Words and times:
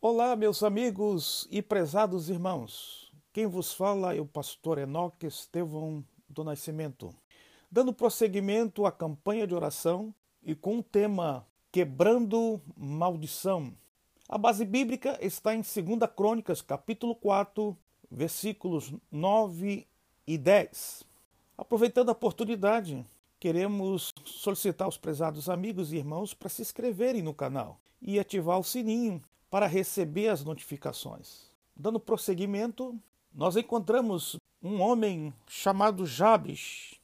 Olá, 0.00 0.36
meus 0.36 0.62
amigos 0.62 1.48
e 1.50 1.60
prezados 1.60 2.30
irmãos. 2.30 3.12
Quem 3.32 3.48
vos 3.48 3.72
fala 3.72 4.14
é 4.14 4.20
o 4.20 4.24
pastor 4.24 4.78
Enoque 4.78 5.26
Estevão 5.26 6.04
do 6.28 6.44
Nascimento, 6.44 7.12
dando 7.68 7.92
prosseguimento 7.92 8.86
à 8.86 8.92
campanha 8.92 9.44
de 9.44 9.56
oração 9.56 10.14
e 10.40 10.54
com 10.54 10.78
o 10.78 10.82
tema 10.84 11.44
Quebrando 11.72 12.60
Maldição. 12.76 13.74
A 14.28 14.38
base 14.38 14.64
bíblica 14.64 15.18
está 15.20 15.52
em 15.52 15.62
2 15.62 16.08
Crônicas, 16.16 16.62
capítulo 16.62 17.16
4, 17.16 17.76
versículos 18.08 18.94
9 19.10 19.84
e 20.24 20.38
10. 20.38 21.02
Aproveitando 21.56 22.10
a 22.10 22.12
oportunidade, 22.12 23.04
queremos 23.40 24.14
solicitar 24.24 24.84
aos 24.84 24.96
prezados 24.96 25.48
amigos 25.48 25.92
e 25.92 25.96
irmãos 25.96 26.32
para 26.32 26.48
se 26.48 26.62
inscreverem 26.62 27.20
no 27.20 27.34
canal 27.34 27.80
e 28.00 28.20
ativar 28.20 28.60
o 28.60 28.64
sininho 28.64 29.20
para 29.50 29.66
receber 29.66 30.28
as 30.28 30.44
notificações. 30.44 31.48
Dando 31.74 32.00
prosseguimento, 32.00 32.98
nós 33.32 33.56
encontramos 33.56 34.36
um 34.62 34.80
homem 34.80 35.32
chamado 35.46 36.04
Jabes. 36.04 36.94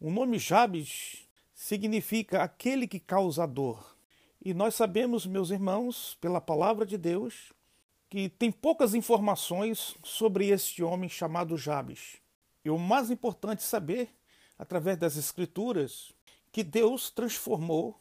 O 0.00 0.10
nome 0.10 0.38
Jabes 0.38 1.26
significa 1.54 2.42
aquele 2.42 2.86
que 2.86 3.00
causa 3.00 3.46
dor. 3.46 3.96
E 4.44 4.54
nós 4.54 4.74
sabemos, 4.74 5.26
meus 5.26 5.50
irmãos, 5.50 6.16
pela 6.20 6.40
palavra 6.40 6.86
de 6.86 6.96
Deus, 6.96 7.52
que 8.08 8.28
tem 8.28 8.50
poucas 8.52 8.94
informações 8.94 9.96
sobre 10.04 10.48
este 10.48 10.82
homem 10.82 11.08
chamado 11.08 11.56
Jabes. 11.56 12.16
E 12.64 12.70
o 12.70 12.78
mais 12.78 13.10
importante 13.10 13.62
saber, 13.62 14.08
através 14.58 14.96
das 14.96 15.16
Escrituras, 15.16 16.12
que 16.52 16.62
Deus 16.62 17.10
transformou 17.10 18.00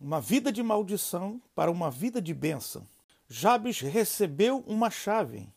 uma 0.00 0.20
vida 0.20 0.50
de 0.50 0.62
maldição 0.62 1.40
para 1.54 1.70
uma 1.70 1.90
vida 1.90 2.20
de 2.20 2.34
bênção. 2.34 2.86
Jabes 3.28 3.80
recebeu 3.80 4.62
uma 4.66 4.90
chave 4.90 5.48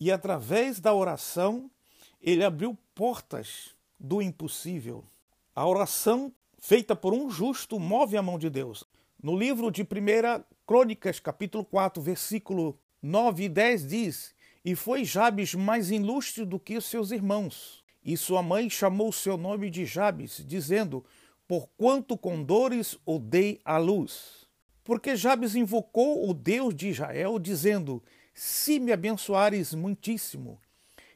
e, 0.00 0.10
através 0.10 0.80
da 0.80 0.94
oração, 0.94 1.70
ele 2.20 2.42
abriu 2.42 2.76
portas 2.94 3.74
do 4.00 4.22
impossível. 4.22 5.04
A 5.54 5.66
oração 5.66 6.32
feita 6.58 6.96
por 6.96 7.12
um 7.12 7.30
justo 7.30 7.78
move 7.78 8.16
a 8.16 8.22
mão 8.22 8.38
de 8.38 8.48
Deus. 8.48 8.84
No 9.22 9.36
livro 9.36 9.70
de 9.70 9.82
1 9.82 9.86
Crônicas, 10.66 11.20
capítulo 11.20 11.64
4, 11.64 12.02
versículo 12.02 12.78
9 13.02 13.44
e 13.44 13.48
10 13.50 13.86
diz: 13.86 14.34
E 14.64 14.74
foi 14.74 15.04
Jabes 15.04 15.54
mais 15.54 15.90
ilustre 15.90 16.44
do 16.44 16.58
que 16.58 16.76
os 16.76 16.86
seus 16.86 17.10
irmãos. 17.10 17.84
E 18.02 18.16
sua 18.16 18.42
mãe 18.42 18.68
chamou 18.68 19.12
seu 19.12 19.36
nome 19.36 19.70
de 19.70 19.84
Jabes, 19.84 20.42
dizendo: 20.46 21.04
Porquanto 21.46 22.16
com 22.16 22.42
dores 22.42 22.98
o 23.04 23.18
dei 23.18 23.60
à 23.64 23.76
luz. 23.76 24.43
Porque 24.84 25.16
Jabes 25.16 25.54
invocou 25.54 26.28
o 26.28 26.34
Deus 26.34 26.74
de 26.74 26.88
Israel, 26.90 27.38
dizendo: 27.38 28.02
Se 28.34 28.78
me 28.78 28.92
abençoares 28.92 29.72
muitíssimo, 29.74 30.60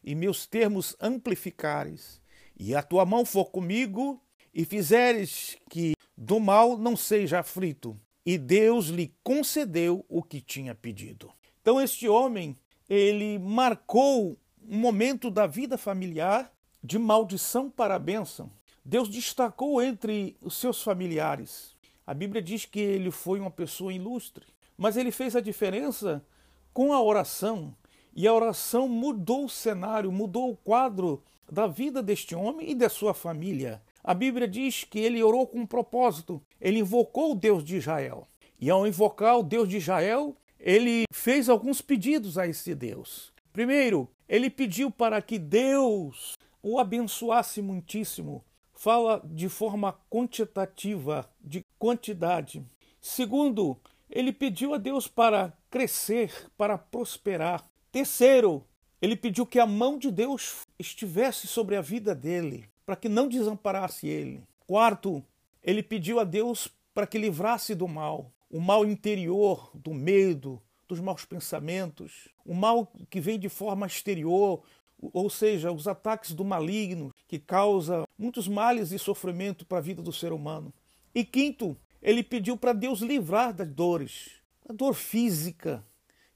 e 0.03 0.15
meus 0.15 0.47
termos 0.47 0.97
amplificares, 0.99 2.21
e 2.59 2.75
a 2.75 2.83
tua 2.83 3.05
mão 3.05 3.27
for 3.27 3.51
comigo, 3.51 4.21
e 4.55 4.65
fizeres 4.65 5.59
que 5.69 5.93
do 6.17 6.41
mal 6.41 6.79
não 6.79 6.97
seja 6.97 7.41
aflito. 7.41 8.01
E 8.25 8.37
Deus 8.37 8.87
lhe 8.89 9.15
concedeu 9.23 10.05
o 10.09 10.23
que 10.23 10.41
tinha 10.41 10.75
pedido. 10.75 11.31
Então, 11.61 11.81
este 11.81 12.09
homem, 12.09 12.59
ele 12.89 13.39
marcou 13.39 14.37
um 14.67 14.79
momento 14.79 15.31
da 15.31 15.47
vida 15.47 15.79
familiar 15.79 16.53
de 16.83 16.99
maldição 16.99 17.71
para 17.71 17.99
bênção. 17.99 18.51
Deus 18.85 19.09
destacou 19.09 19.83
entre 19.83 20.37
os 20.41 20.57
seus 20.57 20.83
familiares. 20.83 21.77
A 22.09 22.15
Bíblia 22.15 22.41
diz 22.41 22.65
que 22.65 22.81
ele 22.81 23.11
foi 23.11 23.39
uma 23.39 23.51
pessoa 23.51 23.93
ilustre, 23.93 24.47
mas 24.79 24.97
ele 24.97 25.11
fez 25.11 25.37
a 25.37 25.43
diferença 25.43 26.25
com 26.73 26.91
a 26.91 27.03
oração. 27.03 27.77
E 28.17 28.27
a 28.27 28.33
oração 28.33 28.89
mudou 28.89 29.45
o 29.45 29.49
cenário, 29.51 30.11
mudou 30.11 30.51
o 30.51 30.57
quadro 30.57 31.23
da 31.53 31.67
vida 31.67 32.03
deste 32.03 32.35
homem 32.35 32.71
e 32.71 32.75
da 32.75 32.89
sua 32.89 33.13
família. 33.13 33.83
A 34.03 34.15
Bíblia 34.15 34.49
diz 34.49 34.85
que 34.85 34.99
ele 34.99 35.23
orou 35.23 35.47
com 35.47 35.59
um 35.59 35.67
propósito, 35.67 36.43
ele 36.59 36.79
invocou 36.79 37.33
o 37.33 37.35
Deus 37.35 37.63
de 37.63 37.77
Israel. 37.77 38.27
E 38.59 38.71
ao 38.71 38.87
invocar 38.87 39.39
o 39.39 39.43
Deus 39.43 39.69
de 39.69 39.77
Israel, 39.77 40.35
ele 40.59 41.05
fez 41.13 41.47
alguns 41.47 41.83
pedidos 41.83 42.39
a 42.39 42.47
esse 42.47 42.75
Deus. 42.75 43.35
Primeiro, 43.53 44.09
ele 44.27 44.49
pediu 44.49 44.91
para 44.91 45.21
que 45.21 45.39
Deus 45.39 46.39
o 46.63 46.79
abençoasse 46.79 47.61
muitíssimo 47.61 48.43
fala 48.79 49.21
de 49.25 49.49
forma 49.49 49.99
quantitativa, 50.09 51.29
de 51.41 51.67
quantidade. 51.81 52.65
Segundo, 53.01 53.77
ele 54.09 54.33
pediu 54.33 54.73
a 54.73 54.79
Deus 54.79 55.09
para 55.09 55.53
crescer, 55.69 56.49
para 56.57 56.79
prosperar. 56.79 57.69
Terceiro, 57.91 58.65
ele 59.03 59.17
pediu 59.17 59.45
que 59.45 59.59
a 59.59 59.67
mão 59.67 59.99
de 59.99 60.13
Deus 60.13 60.65
estivesse 60.79 61.49
sobre 61.49 61.75
a 61.75 61.81
vida 61.81 62.15
dele, 62.15 62.69
para 62.87 62.95
que 62.95 63.09
não 63.09 63.27
desamparasse 63.27 64.07
ele. 64.07 64.45
Quarto, 64.65 65.25
ele 65.61 65.83
pediu 65.83 66.21
a 66.21 66.25
Deus 66.25 66.69
para 66.95 67.07
que 67.07 67.19
livrasse 67.19 67.75
do 67.75 67.89
mal, 67.89 68.31
o 68.49 68.61
mal 68.61 68.85
interior, 68.85 69.73
do 69.75 69.93
medo, 69.93 70.63
dos 70.87 71.01
maus 71.01 71.25
pensamentos, 71.25 72.29
o 72.47 72.55
mal 72.55 72.93
que 73.11 73.21
vem 73.21 73.41
de 73.41 73.49
forma 73.49 73.89
exterior, 73.89 74.63
ou 75.01 75.29
seja, 75.29 75.73
os 75.73 75.89
ataques 75.89 76.33
do 76.33 76.45
maligno, 76.45 77.13
que 77.27 77.41
causa 77.41 78.08
muitos 78.19 78.49
males 78.49 78.91
e 78.91 78.99
sofrimento 78.99 79.65
para 79.65 79.79
a 79.79 79.83
vida 79.83 80.03
do 80.03 80.13
ser 80.13 80.33
humano. 80.33 80.75
E 81.15 81.25
quinto, 81.25 81.77
ele 82.03 82.23
pediu 82.23 82.57
para 82.57 82.73
Deus 82.73 83.01
livrar 83.01 83.55
das 83.55 83.69
dores, 83.69 84.31
a 84.69 84.73
dor 84.73 84.95
física, 84.95 85.85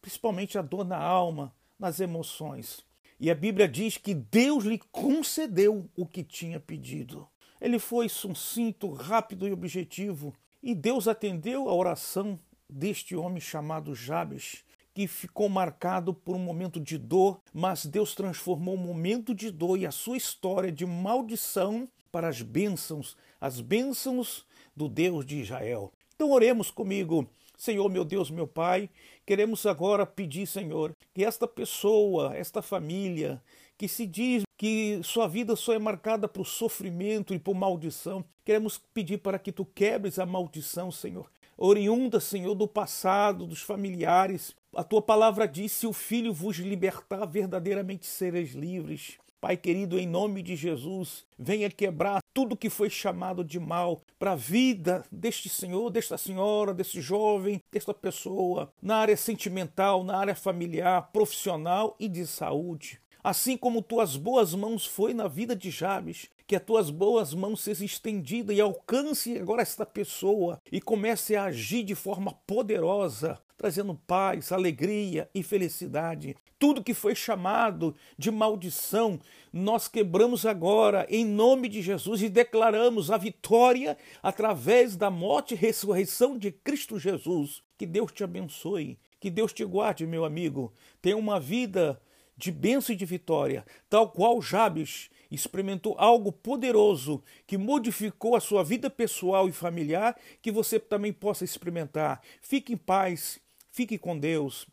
principalmente 0.00 0.56
a 0.56 0.62
dor 0.62 0.84
na 0.84 0.97
alma, 0.97 1.54
nas 1.78 2.00
emoções. 2.00 2.84
E 3.19 3.31
a 3.31 3.34
Bíblia 3.34 3.69
diz 3.69 3.97
que 3.97 4.15
Deus 4.15 4.65
lhe 4.65 4.78
concedeu 4.91 5.88
o 5.97 6.06
que 6.06 6.25
tinha 6.25 6.59
pedido. 6.59 7.28
Ele 7.60 7.78
foi 7.78 8.09
sucinto, 8.09 8.92
rápido 8.92 9.47
e 9.47 9.53
objetivo, 9.53 10.34
e 10.62 10.75
Deus 10.75 11.06
atendeu 11.06 11.69
a 11.69 11.75
oração 11.75 12.38
deste 12.69 13.15
homem 13.15 13.41
chamado 13.41 13.94
Jabes, 13.94 14.65
que 14.94 15.06
ficou 15.06 15.48
marcado 15.48 16.12
por 16.12 16.36
um 16.36 16.38
momento 16.38 16.78
de 16.78 16.98
dor, 16.98 17.41
mas 17.53 17.86
Deus 17.86 18.14
transformou 18.14 18.75
o 18.75 18.78
momento 18.78 19.34
de 19.34 19.50
dor 19.50 19.78
e 19.78 19.86
a 19.86 19.91
sua 19.91 20.16
história 20.16 20.70
de 20.70 20.84
maldição 20.84 21.88
para 22.10 22.28
as 22.28 22.42
bênçãos, 22.42 23.16
as 23.41 23.60
bênçãos 23.60 24.44
do 24.76 24.88
Deus 24.88 25.25
de 25.25 25.41
Israel. 25.41 25.92
Então 26.14 26.30
oremos 26.30 26.70
comigo. 26.70 27.28
Senhor, 27.56 27.88
meu 27.88 28.04
Deus, 28.04 28.30
meu 28.30 28.47
Pai, 28.47 28.91
queremos 29.25 29.64
agora 29.66 30.04
pedir, 30.04 30.47
Senhor, 30.47 30.94
que 31.14 31.24
esta 31.24 31.47
pessoa, 31.47 32.34
esta 32.36 32.60
família, 32.60 33.41
que 33.78 33.86
se 33.86 34.06
diz 34.06 34.42
que 34.59 35.00
sua 35.03 35.28
vida 35.28 35.54
só 35.54 35.72
é 35.72 35.78
marcada 35.78 36.28
por 36.28 36.47
sofrimento 36.47 37.32
e 37.32 37.38
por 37.38 37.54
maldição, 37.54 38.24
queremos 38.44 38.78
pedir 38.78 39.19
para 39.19 39.38
que 39.38 39.53
tu 39.53 39.64
quebres 39.64 40.19
a 40.19 40.26
maldição, 40.26 40.91
Senhor, 40.91 41.30
oriunda, 41.56 42.19
Senhor, 42.20 42.54
do 42.54 42.66
passado, 42.66 43.47
dos 43.47 43.62
familiares, 43.62 44.54
a 44.75 44.83
tua 44.83 45.03
palavra 45.03 45.47
diz: 45.47 45.72
se 45.72 45.87
o 45.87 45.93
Filho 45.93 46.33
vos 46.33 46.56
libertar, 46.56 47.27
verdadeiramente 47.27 48.06
sereis 48.06 48.53
livres. 48.53 49.19
Pai 49.41 49.56
querido, 49.56 49.99
em 49.99 50.06
nome 50.06 50.41
de 50.41 50.55
Jesus, 50.55 51.27
venha 51.37 51.69
quebrar 51.69 52.22
tudo 52.33 52.56
que 52.56 52.71
foi 52.71 52.88
chamado 52.88 53.44
de 53.44 53.59
mal 53.59 54.00
para 54.16 54.33
a 54.33 54.37
vida 54.37 55.05
deste 55.10 55.49
senhor, 55.49 55.91
desta 55.91 56.16
senhora, 56.16 56.72
desse 56.72 57.00
jovem, 57.00 57.60
desta 57.72 57.93
pessoa, 57.93 58.72
na 58.81 58.99
área 58.99 59.16
sentimental, 59.16 60.05
na 60.05 60.16
área 60.16 60.34
familiar, 60.37 61.10
profissional 61.12 61.97
e 61.99 62.09
de 62.09 62.25
saúde. 62.25 63.00
Assim 63.25 63.56
como 63.56 63.83
tuas 63.83 64.16
boas 64.16 64.54
mãos 64.54 64.87
foi 64.87 65.12
na 65.12 65.28
vida 65.28 65.54
de 65.54 65.71
Jabes, 65.71 66.28
que 66.47 66.56
as 66.56 66.62
tuas 66.62 66.91
boas 66.91 67.33
mãos 67.34 67.62
sejam 67.62 67.87
estendidas 67.87 68.56
e 68.56 68.60
alcance 68.60 69.39
agora 69.39 69.62
esta 69.62 69.87
pessoa 69.87 70.60
e 70.71 70.81
comece 70.81 71.37
a 71.37 71.44
agir 71.44 71.84
de 71.84 71.94
forma 71.94 72.33
poderosa, 72.47 73.41
trazendo 73.62 73.94
paz, 73.94 74.50
alegria 74.50 75.30
e 75.32 75.40
felicidade. 75.40 76.34
Tudo 76.59 76.82
que 76.82 76.92
foi 76.92 77.14
chamado 77.14 77.94
de 78.18 78.28
maldição, 78.28 79.20
nós 79.53 79.86
quebramos 79.86 80.44
agora 80.44 81.06
em 81.09 81.24
nome 81.24 81.68
de 81.68 81.80
Jesus 81.80 82.22
e 82.22 82.28
declaramos 82.28 83.09
a 83.09 83.16
vitória 83.16 83.97
através 84.20 84.97
da 84.97 85.10
morte 85.10 85.54
e 85.54 85.56
ressurreição 85.56 86.36
de 86.36 86.50
Cristo 86.50 86.98
Jesus. 86.98 87.62
Que 87.78 87.86
Deus 87.86 88.10
te 88.10 88.24
abençoe, 88.24 88.98
que 89.20 89.30
Deus 89.30 89.53
te 89.53 89.65
guarde, 89.65 90.08
meu 90.08 90.24
amigo. 90.24 90.72
Tenha 91.00 91.16
uma 91.16 91.38
vida 91.38 92.03
de 92.36 92.50
bênção 92.50 92.92
e 92.92 92.98
de 92.98 93.04
vitória, 93.04 93.65
tal 93.88 94.10
qual 94.10 94.42
Jabes 94.42 95.08
experimentou 95.30 95.94
algo 95.98 96.32
poderoso 96.32 97.22
que 97.47 97.56
modificou 97.56 98.34
a 98.34 98.41
sua 98.41 98.65
vida 98.65 98.91
pessoal 98.91 99.48
e 99.48 99.53
familiar, 99.53 100.16
que 100.42 100.50
você 100.50 100.80
também 100.80 101.12
possa 101.12 101.44
experimentar. 101.44 102.20
Fique 102.41 102.72
em 102.72 102.76
paz, 102.76 103.41
fique 103.72 103.98
com 103.98 104.16
Deus. 104.16 104.66